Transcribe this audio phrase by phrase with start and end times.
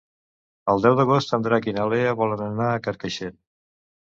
[0.73, 3.37] El deu d'agost en Drac i na Lea volen anar a Carcaixent.